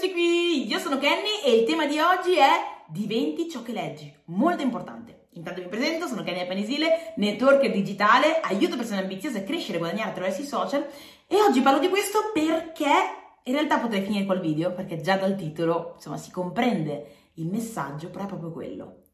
Eccoci 0.00 0.12
qui, 0.12 0.68
io 0.68 0.78
sono 0.78 0.96
Kenny 0.96 1.42
e 1.44 1.56
il 1.56 1.64
tema 1.64 1.84
di 1.84 1.98
oggi 1.98 2.36
è 2.36 2.84
diventi 2.86 3.50
ciò 3.50 3.62
che 3.62 3.72
leggi, 3.72 4.14
molto 4.26 4.62
importante. 4.62 5.26
Intanto 5.32 5.60
mi 5.60 5.66
presento, 5.66 6.06
sono 6.06 6.22
Kenny 6.22 6.38
Apanisile, 6.38 7.14
networker 7.16 7.72
digitale, 7.72 8.38
aiuto 8.38 8.76
persone 8.76 9.00
ambiziose 9.00 9.38
a 9.38 9.42
crescere 9.42 9.74
e 9.74 9.78
guadagnare 9.78 10.10
attraverso 10.10 10.40
i 10.40 10.46
social 10.46 10.86
e 11.26 11.42
oggi 11.42 11.62
parlo 11.62 11.80
di 11.80 11.88
questo 11.88 12.30
perché 12.32 12.92
in 13.42 13.52
realtà 13.52 13.78
potrei 13.78 14.02
finire 14.02 14.24
col 14.24 14.38
video 14.38 14.72
perché 14.72 15.00
già 15.00 15.16
dal 15.16 15.34
titolo 15.34 15.94
insomma 15.96 16.16
si 16.16 16.30
comprende 16.30 17.30
il 17.34 17.48
messaggio, 17.48 18.08
però 18.08 18.22
è 18.22 18.28
proprio 18.28 18.52
quello. 18.52 19.07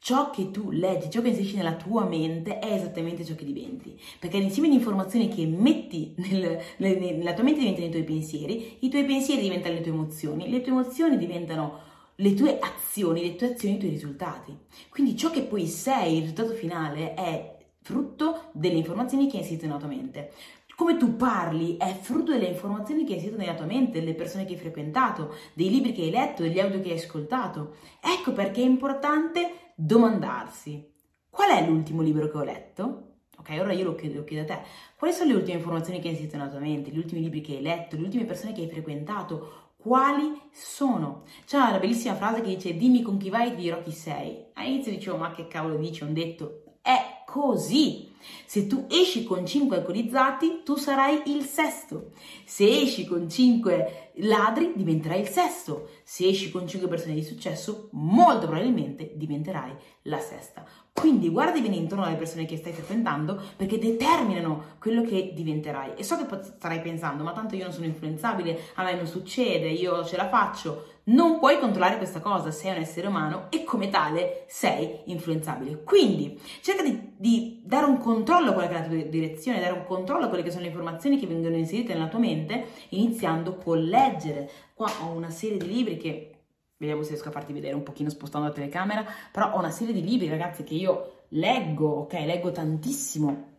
Ciò 0.00 0.30
che 0.30 0.50
tu 0.50 0.70
leggi, 0.70 1.10
ciò 1.10 1.20
che 1.20 1.28
inserisci 1.28 1.56
nella 1.56 1.74
tua 1.74 2.04
mente 2.04 2.60
è 2.60 2.72
esattamente 2.72 3.24
ciò 3.24 3.34
che 3.34 3.44
diventi, 3.44 4.00
perché 4.18 4.38
l'insieme 4.38 4.68
di 4.68 4.76
informazioni 4.76 5.28
che 5.28 5.44
metti 5.44 6.14
nel, 6.16 6.58
nella 6.76 7.34
tua 7.34 7.42
mente 7.42 7.60
diventano 7.60 7.86
i 7.86 7.90
tuoi 7.90 8.04
pensieri, 8.04 8.76
i 8.80 8.88
tuoi 8.88 9.04
pensieri 9.04 9.42
diventano 9.42 9.74
le 9.74 9.80
tue 9.80 9.92
emozioni, 9.92 10.48
le 10.48 10.60
tue 10.60 10.72
emozioni 10.72 11.18
diventano 11.18 11.80
le 12.14 12.34
tue 12.34 12.58
azioni, 12.58 13.22
le 13.22 13.36
tue 13.36 13.52
azioni, 13.52 13.74
i 13.74 13.78
tuoi 13.78 13.90
risultati. 13.90 14.56
Quindi 14.88 15.16
ciò 15.16 15.30
che 15.30 15.42
poi 15.42 15.66
sei, 15.66 16.14
il 16.14 16.20
risultato 16.20 16.52
finale, 16.52 17.14
è 17.14 17.56
frutto 17.82 18.50
delle 18.52 18.76
informazioni 18.76 19.26
che 19.26 19.36
hai 19.36 19.42
inserito 19.42 19.66
nella 19.66 19.78
tua 19.78 19.88
mente. 19.88 20.32
Come 20.76 20.96
tu 20.96 21.16
parli 21.16 21.76
è 21.76 21.92
frutto 22.00 22.30
delle 22.30 22.46
informazioni 22.46 23.02
che 23.02 23.10
hai 23.10 23.16
inserito 23.16 23.40
nella 23.40 23.54
tua 23.56 23.66
mente, 23.66 23.98
delle 23.98 24.14
persone 24.14 24.44
che 24.44 24.54
hai 24.54 24.60
frequentato, 24.60 25.34
dei 25.54 25.70
libri 25.70 25.92
che 25.92 26.02
hai 26.02 26.10
letto, 26.10 26.42
degli 26.42 26.60
audio 26.60 26.80
che 26.80 26.92
hai 26.92 26.98
ascoltato. 26.98 27.74
Ecco 28.00 28.32
perché 28.32 28.62
è 28.62 28.64
importante 28.64 29.67
domandarsi 29.80 30.92
qual 31.30 31.50
è 31.50 31.64
l'ultimo 31.64 32.02
libro 32.02 32.28
che 32.28 32.36
ho 32.36 32.42
letto? 32.42 33.02
Ok, 33.38 33.56
ora 33.60 33.72
io 33.72 33.84
lo 33.84 33.94
chiedo, 33.94 34.18
lo 34.18 34.24
chiedo 34.24 34.42
a 34.42 34.56
te. 34.56 34.62
Quali 34.96 35.14
sono 35.14 35.30
le 35.30 35.36
ultime 35.36 35.58
informazioni 35.58 36.00
che 36.00 36.08
hai 36.08 36.16
sentito 36.16 36.36
nella 36.36 36.50
tua 36.50 36.58
mente, 36.58 36.90
gli 36.90 36.98
ultimi 36.98 37.20
libri 37.20 37.40
che 37.40 37.54
hai 37.54 37.62
letto, 37.62 37.94
le 37.94 38.02
ultime 38.02 38.24
persone 38.24 38.52
che 38.52 38.62
hai 38.62 38.68
frequentato? 38.68 39.74
Quali 39.76 40.40
sono? 40.50 41.22
C'è 41.46 41.58
una 41.58 41.78
bellissima 41.78 42.16
frase 42.16 42.40
che 42.40 42.48
dice 42.48 42.76
dimmi 42.76 43.02
con 43.02 43.18
chi 43.18 43.30
vai 43.30 43.52
e 43.52 43.54
ti 43.54 43.62
dirò 43.62 43.80
chi 43.80 43.92
sei. 43.92 44.46
All'inizio 44.54 44.90
dicevo 44.90 45.16
ma 45.16 45.30
che 45.30 45.46
cavolo 45.46 45.76
dici, 45.76 46.02
un 46.02 46.12
detto. 46.12 46.64
È 46.82 47.22
così. 47.24 48.10
Se 48.46 48.66
tu 48.66 48.86
esci 48.90 49.22
con 49.22 49.46
5 49.46 49.76
alcolizzati, 49.76 50.62
tu 50.64 50.74
sarai 50.74 51.22
il 51.26 51.44
sesto. 51.44 52.10
Se 52.44 52.66
esci 52.66 53.06
con 53.06 53.30
5 53.30 54.07
ladri, 54.20 54.72
diventerai 54.74 55.20
il 55.20 55.28
sesto. 55.28 55.88
Se 56.02 56.26
esci 56.26 56.50
con 56.50 56.66
5 56.66 56.88
persone 56.88 57.14
di 57.14 57.22
successo, 57.22 57.88
molto 57.92 58.46
probabilmente 58.46 59.12
diventerai 59.14 59.72
la 60.02 60.18
sesta. 60.18 60.64
Quindi 60.98 61.28
guardi 61.28 61.60
bene 61.60 61.76
intorno 61.76 62.04
alle 62.04 62.16
persone 62.16 62.44
che 62.44 62.56
stai 62.56 62.72
frequentando 62.72 63.40
perché 63.56 63.78
determinano 63.78 64.76
quello 64.80 65.02
che 65.02 65.32
diventerai. 65.32 65.92
E 65.94 66.02
so 66.02 66.16
che 66.16 66.42
starai 66.42 66.80
pensando, 66.80 67.22
ma 67.22 67.32
tanto 67.32 67.54
io 67.54 67.62
non 67.62 67.72
sono 67.72 67.86
influenzabile, 67.86 68.58
a 68.74 68.82
me 68.82 68.94
non 68.94 69.06
succede, 69.06 69.68
io 69.68 70.04
ce 70.04 70.16
la 70.16 70.28
faccio. 70.28 70.96
Non 71.04 71.38
puoi 71.38 71.58
controllare 71.58 71.96
questa 71.96 72.20
cosa, 72.20 72.50
sei 72.50 72.72
un 72.72 72.82
essere 72.82 73.06
umano 73.06 73.46
e 73.48 73.62
come 73.64 73.88
tale 73.88 74.44
sei 74.48 75.02
influenzabile. 75.04 75.82
Quindi 75.84 76.38
cerca 76.60 76.82
di, 76.82 77.12
di 77.16 77.62
dare 77.64 77.86
un 77.86 77.98
controllo 77.98 78.50
a 78.50 78.52
quella 78.52 78.68
che 78.68 78.74
è 78.74 78.80
la 78.80 78.86
tua 78.86 78.96
direzione, 78.96 79.60
dare 79.60 79.72
un 79.72 79.84
controllo 79.84 80.24
a 80.24 80.28
quelle 80.28 80.42
che 80.42 80.50
sono 80.50 80.62
le 80.62 80.68
informazioni 80.68 81.18
che 81.18 81.26
vengono 81.26 81.56
inserite 81.56 81.94
nella 81.94 82.08
tua 82.08 82.18
mente, 82.18 82.66
iniziando 82.90 83.54
con 83.54 83.86
leggere. 84.08 84.50
Qua 84.74 84.90
ho 85.02 85.10
una 85.10 85.30
serie 85.30 85.58
di 85.58 85.66
libri 85.66 85.96
che 85.96 86.32
vediamo 86.78 87.02
se 87.02 87.10
riesco 87.10 87.28
a 87.28 87.32
farti 87.32 87.52
vedere 87.52 87.74
un 87.74 87.82
pochino 87.82 88.08
spostando 88.08 88.48
la 88.48 88.54
telecamera, 88.54 89.04
però 89.32 89.52
ho 89.52 89.58
una 89.58 89.70
serie 89.70 89.92
di 89.92 90.02
libri, 90.02 90.28
ragazzi, 90.28 90.64
che 90.64 90.74
io 90.74 91.24
leggo, 91.28 91.88
ok? 92.00 92.12
Leggo 92.12 92.52
tantissimo. 92.52 93.56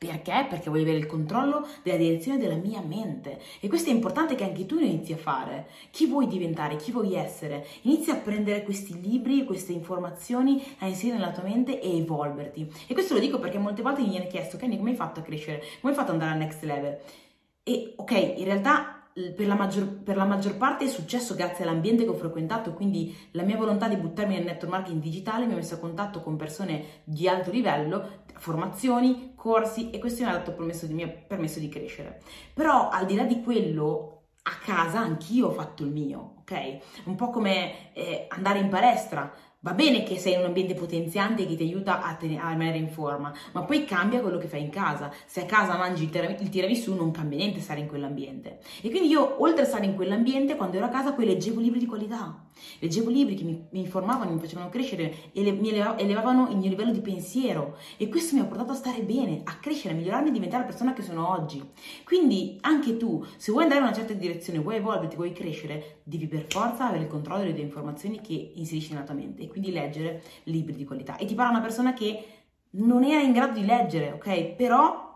Perché? 0.00 0.46
Perché 0.48 0.70
voglio 0.70 0.84
avere 0.84 0.96
il 0.96 1.04
controllo 1.04 1.66
della 1.82 1.98
direzione 1.98 2.38
della 2.38 2.54
mia 2.54 2.80
mente. 2.80 3.38
E 3.60 3.68
questo 3.68 3.90
è 3.90 3.92
importante 3.92 4.34
che 4.34 4.44
anche 4.44 4.64
tu 4.64 4.78
inizi 4.78 5.12
a 5.12 5.18
fare. 5.18 5.66
Chi 5.90 6.06
vuoi 6.06 6.26
diventare? 6.26 6.76
Chi 6.76 6.90
vuoi 6.90 7.14
essere? 7.14 7.66
Inizia 7.82 8.14
a 8.14 8.16
prendere 8.16 8.62
questi 8.62 8.98
libri, 8.98 9.44
queste 9.44 9.72
informazioni, 9.72 10.64
a 10.78 10.86
inserire 10.86 11.18
nella 11.18 11.32
tua 11.32 11.42
mente 11.42 11.82
e 11.82 11.98
evolverti. 11.98 12.72
E 12.86 12.94
questo 12.94 13.12
lo 13.12 13.20
dico 13.20 13.38
perché 13.38 13.58
molte 13.58 13.82
volte 13.82 14.00
mi 14.00 14.08
viene 14.08 14.26
chiesto, 14.26 14.56
Kenny, 14.56 14.78
come 14.78 14.90
hai 14.90 14.96
fatto 14.96 15.20
a 15.20 15.22
crescere? 15.22 15.62
Come 15.82 15.92
hai 15.92 15.98
fatto 15.98 16.12
ad 16.12 16.18
andare 16.18 16.32
al 16.32 16.38
next 16.38 16.62
level? 16.62 16.98
E 17.62 17.92
ok, 17.96 18.34
in 18.38 18.44
realtà 18.44 18.99
per 19.12 19.46
la, 19.46 19.54
maggior, 19.54 19.86
per 19.88 20.16
la, 20.16 20.24
maggior, 20.24 20.56
parte 20.56 20.84
è 20.84 20.88
successo 20.88 21.34
grazie 21.34 21.64
all'ambiente 21.64 22.04
che 22.04 22.10
ho 22.10 22.14
frequentato, 22.14 22.72
quindi 22.74 23.16
la 23.32 23.42
mia 23.42 23.56
volontà 23.56 23.88
di 23.88 23.96
buttarmi 23.96 24.34
nel 24.34 24.44
network 24.44 24.72
marketing 24.72 25.02
digitale 25.02 25.46
mi 25.46 25.52
ha 25.52 25.56
messo 25.56 25.74
a 25.74 25.78
contatto 25.78 26.20
con 26.20 26.36
persone 26.36 27.02
di 27.04 27.28
alto 27.28 27.50
livello, 27.50 28.22
formazioni, 28.36 29.32
corsi 29.34 29.90
e 29.90 29.98
questo 29.98 30.22
mi 30.22 30.30
ha 30.30 30.32
dato 30.32 30.52
permesso 30.52 30.86
di, 30.86 30.94
mi 30.94 31.08
permesso 31.08 31.58
di 31.58 31.68
crescere. 31.68 32.20
Però 32.54 32.88
al 32.88 33.06
di 33.06 33.16
là 33.16 33.24
di 33.24 33.42
quello, 33.42 34.22
a 34.42 34.52
casa 34.64 35.00
anch'io 35.00 35.48
ho 35.48 35.52
fatto 35.52 35.82
il 35.82 35.90
mio, 35.90 36.36
ok? 36.40 36.78
Un 37.04 37.16
po' 37.16 37.30
come 37.30 37.92
eh, 37.92 38.26
andare 38.28 38.60
in 38.60 38.68
palestra 38.68 39.32
Va 39.62 39.74
bene 39.74 40.04
che 40.04 40.16
sei 40.16 40.32
in 40.32 40.38
un 40.38 40.46
ambiente 40.46 40.72
potenziante 40.72 41.46
che 41.46 41.54
ti 41.54 41.64
aiuta 41.64 42.00
a, 42.00 42.14
ten- 42.14 42.38
a, 42.38 42.48
rimanere 42.48 42.78
in 42.78 42.88
forma, 42.88 43.30
ma 43.52 43.62
poi 43.62 43.84
cambia 43.84 44.22
quello 44.22 44.38
che 44.38 44.46
fai 44.46 44.62
in 44.62 44.70
casa. 44.70 45.12
Se 45.26 45.42
a 45.42 45.44
casa 45.44 45.76
mangi 45.76 46.04
il, 46.04 46.08
tir- 46.08 46.40
il 46.40 46.48
tiramisù 46.48 46.94
non 46.94 47.10
cambia 47.10 47.36
niente 47.36 47.60
stare 47.60 47.80
in 47.80 47.86
quell'ambiente. 47.86 48.60
E 48.80 48.88
quindi 48.88 49.08
io, 49.08 49.42
oltre 49.42 49.64
a 49.64 49.66
stare 49.66 49.84
in 49.84 49.94
quell'ambiente, 49.94 50.56
quando 50.56 50.78
ero 50.78 50.86
a 50.86 50.88
casa 50.88 51.12
poi 51.12 51.26
leggevo 51.26 51.60
libri 51.60 51.78
di 51.78 51.84
qualità. 51.84 52.42
Leggevo 52.78 53.10
libri 53.10 53.34
che 53.34 53.44
mi, 53.44 53.66
mi 53.72 53.80
informavano, 53.80 54.32
mi 54.32 54.40
facevano 54.40 54.70
crescere 54.70 55.14
e 55.30 55.42
le, 55.42 55.52
mi 55.52 55.68
elev- 55.68 56.00
elevavano 56.00 56.48
il 56.48 56.56
mio 56.56 56.70
livello 56.70 56.92
di 56.92 57.02
pensiero. 57.02 57.76
E 57.98 58.08
questo 58.08 58.36
mi 58.36 58.40
ha 58.40 58.46
portato 58.46 58.72
a 58.72 58.76
stare 58.76 59.02
bene, 59.02 59.42
a 59.44 59.58
crescere, 59.58 59.92
a 59.92 59.96
migliorarmi 59.98 60.30
e 60.30 60.32
diventare 60.32 60.62
la 60.62 60.70
persona 60.70 60.94
che 60.94 61.02
sono 61.02 61.30
oggi. 61.30 61.62
Quindi 62.04 62.56
anche 62.62 62.96
tu, 62.96 63.22
se 63.36 63.52
vuoi 63.52 63.64
andare 63.64 63.82
in 63.82 63.88
una 63.88 63.94
certa 63.94 64.14
direzione, 64.14 64.60
vuoi 64.60 64.76
evolverti, 64.76 65.16
vuoi 65.16 65.32
crescere, 65.32 66.00
devi 66.02 66.26
per 66.26 66.46
forza 66.48 66.88
avere 66.88 67.02
il 67.02 67.10
controllo 67.10 67.42
delle 67.42 67.52
tue 67.52 67.62
informazioni 67.62 68.22
che 68.22 68.52
inserisci 68.54 68.94
nella 68.94 69.04
tua 69.04 69.14
mente 69.14 69.48
quindi 69.50 69.72
leggere 69.72 70.22
libri 70.44 70.74
di 70.74 70.84
qualità. 70.84 71.16
E 71.16 71.26
ti 71.26 71.34
parla 71.34 71.50
una 71.50 71.60
persona 71.60 71.92
che 71.92 72.24
non 72.70 73.04
era 73.04 73.20
in 73.20 73.32
grado 73.32 73.58
di 73.58 73.66
leggere, 73.66 74.12
ok? 74.12 74.54
Però 74.54 75.08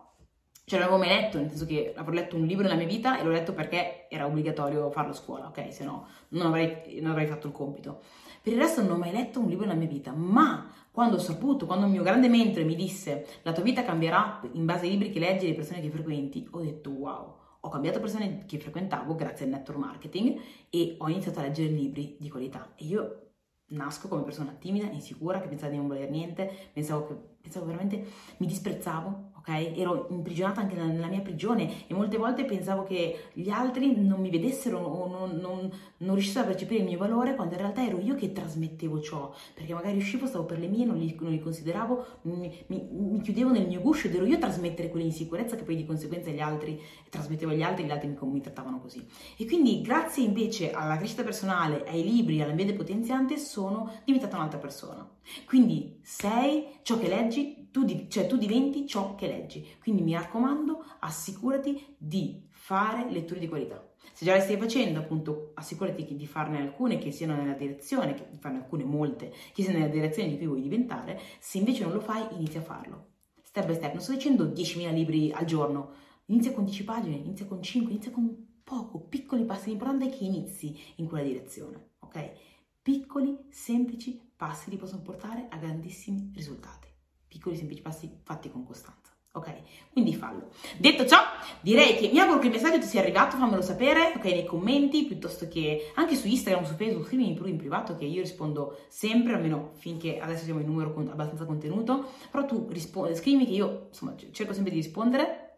ce 0.66 0.78
l'avevo 0.78 0.96
mai 0.96 1.08
letto, 1.08 1.38
nel 1.38 1.50
senso 1.50 1.66
che 1.66 1.92
avrò 1.94 2.12
letto 2.12 2.36
un 2.36 2.46
libro 2.46 2.64
nella 2.64 2.76
mia 2.76 2.86
vita 2.86 3.18
e 3.18 3.24
l'ho 3.24 3.30
letto 3.30 3.52
perché 3.52 4.06
era 4.08 4.26
obbligatorio 4.26 4.90
farlo 4.90 5.12
a 5.12 5.14
scuola, 5.14 5.46
ok? 5.46 5.72
Se 5.72 5.84
no 5.84 6.06
non 6.28 6.46
avrei, 6.46 7.00
non 7.00 7.10
avrei 7.10 7.26
fatto 7.26 7.46
il 7.46 7.52
compito. 7.52 8.00
Per 8.42 8.52
il 8.52 8.58
resto 8.58 8.82
non 8.82 8.92
ho 8.92 8.98
mai 8.98 9.12
letto 9.12 9.40
un 9.40 9.48
libro 9.48 9.66
nella 9.66 9.78
mia 9.78 9.88
vita, 9.88 10.12
ma 10.12 10.70
quando 10.90 11.16
ho 11.16 11.20
saputo, 11.20 11.66
quando 11.66 11.86
il 11.86 11.92
mio 11.92 12.02
grande 12.02 12.28
mentore 12.28 12.64
mi 12.64 12.76
disse 12.76 13.26
la 13.42 13.52
tua 13.52 13.62
vita 13.62 13.84
cambierà 13.84 14.40
in 14.52 14.64
base 14.64 14.84
ai 14.84 14.92
libri 14.92 15.10
che 15.10 15.18
leggi 15.18 15.44
e 15.44 15.48
alle 15.48 15.56
persone 15.56 15.80
che 15.80 15.90
frequenti, 15.90 16.46
ho 16.50 16.60
detto 16.60 16.90
wow, 16.90 17.36
ho 17.60 17.68
cambiato 17.68 18.00
persone 18.00 18.44
che 18.46 18.58
frequentavo 18.58 19.14
grazie 19.14 19.46
al 19.46 19.52
network 19.52 19.80
marketing 19.80 20.38
e 20.70 20.96
ho 20.98 21.08
iniziato 21.08 21.40
a 21.40 21.42
leggere 21.42 21.68
libri 21.68 22.16
di 22.18 22.28
qualità. 22.28 22.72
E 22.76 22.84
io 22.84 23.18
nasco 23.68 24.08
come 24.08 24.22
persona 24.22 24.52
timida, 24.52 24.86
insicura, 24.86 25.40
che 25.40 25.48
pensava 25.48 25.70
di 25.70 25.78
non 25.78 25.88
voler 25.88 26.10
niente, 26.10 26.70
pensavo 26.72 27.06
che 27.06 27.33
pensavo 27.44 27.66
veramente 27.66 28.02
mi 28.38 28.46
disprezzavo, 28.46 29.32
ok? 29.36 29.48
Ero 29.76 30.06
imprigionata 30.08 30.62
anche 30.62 30.74
nella, 30.74 31.08
mia 31.08 31.20
prigione 31.20 31.86
e 31.86 31.92
molte 31.92 32.16
volte 32.16 32.46
pensavo 32.46 32.84
che 32.84 33.28
gli 33.34 33.50
altri 33.50 33.94
non 33.94 34.18
mi 34.18 34.30
vedessero 34.30 34.78
o 34.78 35.06
non, 35.06 35.36
non, 35.36 35.70
non, 35.98 36.14
riuscissero 36.14 36.44
a 36.44 36.48
percepire 36.48 36.80
il 36.80 36.86
mio 36.86 36.96
valore 36.96 37.34
quando 37.34 37.52
in 37.54 37.60
realtà 37.60 37.84
ero 37.84 38.00
io 38.00 38.14
che 38.14 38.32
trasmettevo 38.32 38.98
ciò, 39.02 39.30
perché 39.52 39.74
magari 39.74 39.98
uscivo, 39.98 40.26
stavo 40.26 40.46
per 40.46 40.58
le 40.58 40.68
mie, 40.68 40.86
non 40.86 40.96
li, 40.96 41.14
non 41.20 41.32
li 41.32 41.38
consideravo, 41.38 42.06
mi, 42.22 42.50
mi, 42.68 42.88
mi, 42.90 43.20
chiudevo 43.20 43.50
nel 43.50 43.66
mio 43.66 43.82
guscio 43.82 44.06
ed 44.06 44.14
ero 44.14 44.24
io 44.24 44.36
a 44.36 44.40
trasmettere 44.40 44.88
quell'insicurezza 44.88 45.54
che 45.54 45.64
poi 45.64 45.76
di 45.76 45.84
conseguenza 45.84 46.30
gli 46.30 46.40
altri 46.40 46.80
trasmettevo 47.10 47.52
agli 47.52 47.62
altri 47.62 47.82
e 47.82 47.86
gli 47.86 47.90
altri 47.90 48.08
mi, 48.08 48.16
mi 48.22 48.40
trattavano 48.40 48.80
così. 48.80 49.06
E 49.36 49.44
quindi 49.44 49.82
grazie 49.82 50.24
invece 50.24 50.70
alla 50.70 50.96
crescita 50.96 51.22
personale, 51.22 51.84
ai 51.86 52.02
libri, 52.02 52.40
all'ambiente 52.40 52.72
potenziante 52.72 53.36
sono 53.36 54.00
diventata 54.02 54.36
un'altra 54.36 54.58
persona. 54.58 55.06
Quindi 55.46 55.98
sei 56.02 56.66
ciò 56.82 56.98
che 56.98 57.08
leggi, 57.08 57.33
tu, 57.70 57.84
di, 57.84 58.08
cioè 58.08 58.26
tu 58.26 58.36
diventi 58.36 58.86
ciò 58.86 59.14
che 59.14 59.26
leggi. 59.26 59.66
Quindi 59.80 60.02
mi 60.02 60.14
raccomando, 60.14 60.84
assicurati 61.00 61.96
di 61.96 62.46
fare 62.50 63.10
letture 63.10 63.40
di 63.40 63.48
qualità. 63.48 63.92
Se 64.12 64.24
già 64.24 64.34
le 64.34 64.40
stai 64.40 64.56
facendo, 64.56 65.00
appunto, 65.00 65.52
assicurati 65.54 66.14
di 66.14 66.26
farne 66.26 66.60
alcune 66.60 66.98
che 66.98 67.10
siano 67.10 67.34
nella 67.34 67.54
direzione, 67.54 68.14
di 68.30 68.38
farne 68.38 68.58
alcune 68.58 68.84
molte, 68.84 69.32
che 69.52 69.62
siano 69.62 69.78
nella 69.78 69.90
direzione 69.90 70.28
di 70.28 70.36
cui 70.36 70.46
vuoi 70.46 70.60
diventare. 70.60 71.20
Se 71.38 71.58
invece 71.58 71.84
non 71.84 71.92
lo 71.92 72.00
fai, 72.00 72.24
inizia 72.36 72.60
a 72.60 72.64
farlo. 72.64 73.06
Step 73.42 73.66
by 73.66 73.74
step. 73.74 73.92
Non 73.92 74.02
sto 74.02 74.12
dicendo 74.12 74.44
10.000 74.46 74.92
libri 74.92 75.32
al 75.32 75.44
giorno. 75.44 75.92
Inizia 76.26 76.52
con 76.52 76.64
10 76.64 76.84
pagine, 76.84 77.16
inizia 77.16 77.46
con 77.46 77.62
5, 77.62 77.92
inizia 77.92 78.10
con 78.10 78.60
poco, 78.64 78.98
piccoli 79.00 79.44
passi. 79.44 79.68
L'importante 79.68 80.06
è 80.06 80.10
che 80.10 80.24
inizi 80.24 80.76
in 80.96 81.06
quella 81.06 81.24
direzione, 81.24 81.90
ok? 82.00 82.32
Piccoli, 82.82 83.36
semplici 83.50 84.20
passi 84.36 84.70
ti 84.70 84.76
possono 84.76 85.02
portare 85.02 85.46
a 85.48 85.56
grandissimi 85.56 86.30
risultati. 86.34 86.83
Piccoli, 87.34 87.56
semplici 87.56 87.82
passi 87.82 88.08
fatti 88.22 88.48
con 88.48 88.64
costanza. 88.64 89.10
Ok? 89.32 89.52
Quindi 89.90 90.14
fallo. 90.14 90.50
Detto 90.78 91.04
ciò, 91.04 91.18
direi 91.60 91.96
che 91.96 92.08
mi 92.12 92.20
auguro 92.20 92.38
che 92.38 92.46
il 92.46 92.52
messaggio 92.52 92.78
ti 92.78 92.86
sia 92.86 93.00
arrivato, 93.00 93.36
fammelo 93.36 93.60
sapere, 93.60 94.12
ok, 94.14 94.24
nei 94.26 94.44
commenti, 94.44 95.04
piuttosto 95.04 95.48
che 95.48 95.90
anche 95.96 96.14
su 96.14 96.28
Instagram, 96.28 96.62
su 96.64 96.74
Facebook, 96.74 97.08
scrivimi 97.08 97.34
pure 97.34 97.50
in 97.50 97.56
privato 97.56 97.96
che 97.96 98.04
io 98.04 98.20
rispondo 98.20 98.84
sempre, 98.86 99.34
almeno 99.34 99.72
finché 99.74 100.20
adesso 100.20 100.44
siamo 100.44 100.60
in 100.60 100.66
numero 100.66 100.94
con 100.94 101.08
abbastanza 101.08 101.46
contenuto, 101.46 102.12
però 102.30 102.44
tu 102.44 102.68
rispondi, 102.70 103.16
scrivimi 103.16 103.46
che 103.46 103.54
io, 103.54 103.86
insomma, 103.88 104.14
cerco 104.30 104.52
sempre 104.52 104.70
di 104.70 104.78
rispondere, 104.78 105.56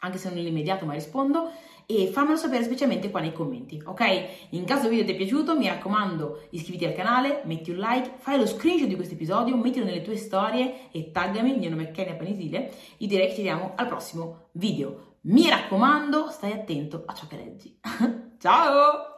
anche 0.00 0.18
se 0.18 0.28
non 0.28 0.36
nell'immediato, 0.36 0.84
ma 0.84 0.92
rispondo 0.92 1.50
e 1.86 2.08
fammelo 2.08 2.36
sapere 2.36 2.64
specialmente 2.64 3.10
qua 3.10 3.20
nei 3.20 3.32
commenti, 3.32 3.80
ok? 3.82 4.28
In 4.50 4.64
caso 4.64 4.84
il 4.84 4.90
video 4.90 5.04
ti 5.06 5.12
è 5.12 5.16
piaciuto, 5.16 5.56
mi 5.56 5.68
raccomando, 5.68 6.48
iscriviti 6.50 6.84
al 6.84 6.94
canale, 6.94 7.42
metti 7.44 7.70
un 7.70 7.78
like, 7.78 8.14
fai 8.18 8.38
lo 8.38 8.46
screenshot 8.46 8.88
di 8.88 8.96
questo 8.96 9.14
episodio, 9.14 9.56
mettilo 9.56 9.84
nelle 9.84 10.02
tue 10.02 10.16
storie 10.16 10.90
e 10.90 11.12
taggami, 11.12 11.52
il 11.52 11.58
mio 11.58 11.70
nome 11.70 11.88
è 11.88 11.90
Kenia 11.92 12.14
Panisile, 12.14 12.72
io 12.96 13.06
direi 13.06 13.28
che 13.28 13.34
ci 13.34 13.42
vediamo 13.42 13.72
al 13.76 13.86
prossimo 13.86 14.48
video. 14.52 15.14
Mi 15.22 15.48
raccomando, 15.48 16.28
stai 16.30 16.52
attento 16.52 17.02
a 17.06 17.14
ciò 17.14 17.26
che 17.26 17.36
leggi. 17.36 17.78
Ciao! 18.38 19.15